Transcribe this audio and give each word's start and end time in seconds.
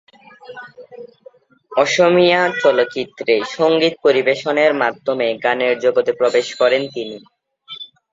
অসমীয়া 1.71 2.41
চলচ্চিত্রে 2.61 3.33
সঙ্গীত 3.55 3.93
পরিবেশনের 4.05 4.71
মাধ্যমে 4.81 5.27
গানের 5.43 5.73
জগতে 5.83 6.11
প্রবেশ 6.13 6.47
করেন 6.55 6.83
তিনি। 6.95 7.17